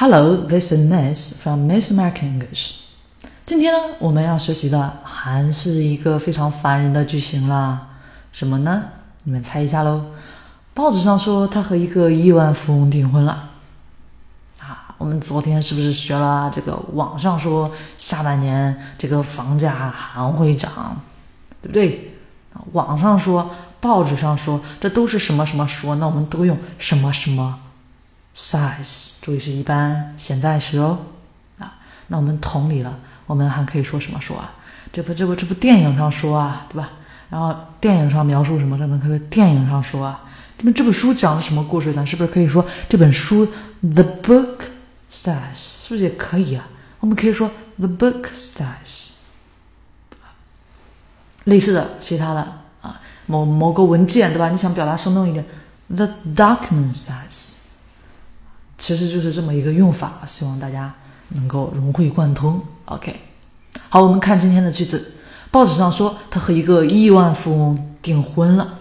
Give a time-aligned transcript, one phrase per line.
[0.00, 2.84] Hello, this is Miss from Miss American English.
[3.44, 7.86] 今天呢，我们要学习的还是一个非常烦人的句型啦。
[8.32, 8.82] 什么呢？
[9.24, 10.06] 你们猜一下喽。
[10.72, 13.50] 报纸上说他和一个亿万富翁订婚了。
[14.60, 16.74] 啊，我们昨天是不是学了这个？
[16.94, 20.98] 网上说下半年这个房价还会涨，
[21.60, 22.14] 对不对？
[22.72, 25.94] 网上说，报纸上说，这都是什么什么说？
[25.96, 27.60] 那我们都用什么什么
[28.40, 29.10] size？
[29.20, 30.98] 注意是一般现在时哦。
[31.58, 31.74] 啊，
[32.06, 34.54] 那我们同理了，我们还可以说什么说啊？
[34.92, 36.90] 这不这不这不电影上说啊，对吧？
[37.28, 38.78] 然后电影上描述什么？
[38.78, 40.24] 这能可以电影上说啊？
[40.58, 41.92] 那么这本书讲的什么故事？
[41.92, 43.46] 咱是不是可以说这本书
[43.80, 44.60] the book
[45.10, 46.66] says 是不是也可以啊？
[47.00, 49.10] 我们可以说 the book says。
[51.44, 52.40] 类似的其他的
[52.82, 54.50] 啊，某某个文件对吧？
[54.50, 55.44] 你想表达生动一点
[55.88, 57.54] ，the document says，
[58.80, 60.92] 其实就是这么一个用法，希望大家
[61.28, 62.60] 能够融会贯通。
[62.86, 63.14] OK，
[63.90, 65.12] 好，我们看今天的句子。
[65.50, 68.78] 报纸上说他和一个亿万富翁订婚了。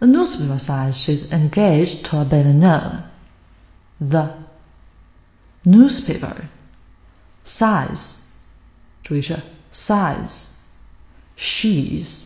[0.00, 3.02] The newspaper says she's engaged to a billionaire.
[4.00, 4.30] The
[5.64, 6.34] newspaper
[7.46, 8.22] says，
[9.02, 9.38] 注意是
[9.72, 10.56] says
[11.36, 12.24] she's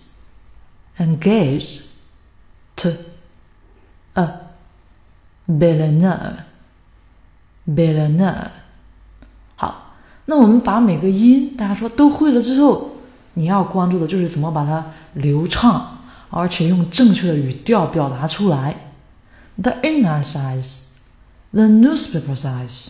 [0.98, 1.82] engaged
[2.76, 2.90] to
[4.14, 4.28] a
[5.46, 6.44] billionaire.
[7.68, 8.48] billionaire。
[9.56, 9.94] 好，
[10.26, 12.90] 那我们把每个音大家说都会了之后。
[13.34, 18.92] 你要关注的就是怎么把它流畅，而且用正确的语调表达出来。
[19.56, 22.88] The inner size，the newspaper size。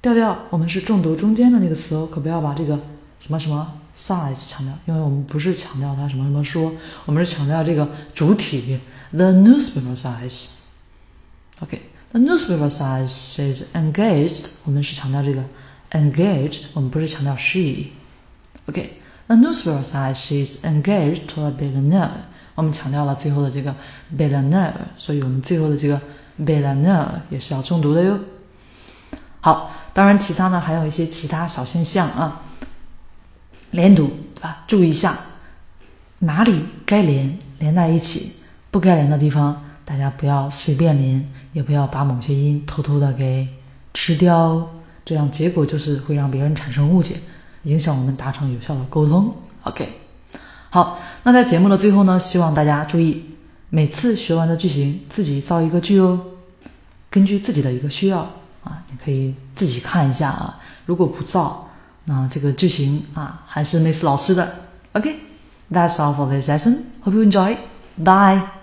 [0.00, 2.78] 调调，我们是重读中间的那个词哦，可不要把这个
[3.18, 6.72] 什么什么 size 强调，因为我们不是强调它什么什么说，
[7.06, 8.78] 我们是强调这个主体。
[9.10, 10.50] The newspaper size。
[11.62, 11.82] OK。
[12.12, 15.44] OK，the newspaper says she's engaged，我们是强调这个
[15.92, 17.90] engaged，我们不是强调 she。
[18.66, 18.96] OK。
[19.28, 22.10] A newspaper says she's engaged to a billionaire。
[22.56, 23.72] 我们强调了最后的这个
[24.18, 26.00] billionaire，所以我们最后的这个
[26.40, 28.18] billionaire 也是要重读的哟。
[29.40, 32.42] 好，当然其他呢还有一些其他小现象啊，
[33.70, 34.10] 连读
[34.40, 35.16] 啊，注意一下
[36.18, 38.32] 哪里该连连在一起，
[38.72, 43.48] 不该连的地方大家不要随便连，也不要把某些音偷偷的给
[43.92, 44.64] 吃掉，
[45.04, 47.16] 这样结果就是会让别人产生误解。
[47.64, 49.34] 影响我们达成有效的沟通。
[49.64, 49.88] OK，
[50.70, 53.34] 好，那在节目的最后呢，希望大家注意，
[53.68, 56.20] 每次学完的句型自己造一个句哦，
[57.10, 58.20] 根据自己的一个需要
[58.62, 60.60] 啊，你可以自己看一下啊。
[60.86, 61.68] 如果不造，
[62.04, 64.54] 那这个句型啊还是 Miss 老师的。
[64.92, 66.76] OK，That's all for this lesson.
[67.02, 67.56] Hope you enjoy.
[67.98, 68.59] Bye.